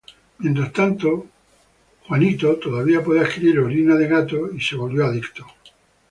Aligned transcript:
Mientras 0.39 0.73
tanto, 0.73 1.27
Kenny 2.07 2.35
todavía 2.35 3.03
puede 3.03 3.19
adquirir 3.19 3.59
orina 3.59 3.93
de 3.93 4.07
gato 4.07 4.51
y 4.51 4.59
se 4.59 4.75
volvió 4.75 5.05
adicto. 5.05 5.45